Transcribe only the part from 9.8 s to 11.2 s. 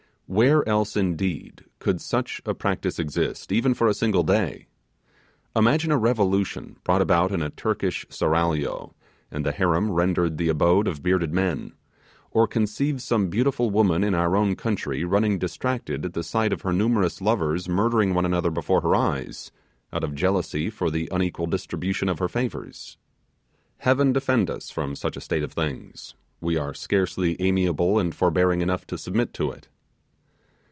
rendered the abode of